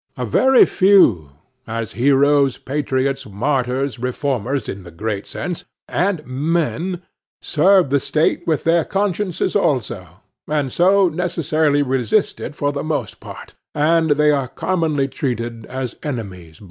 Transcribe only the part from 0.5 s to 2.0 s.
few, as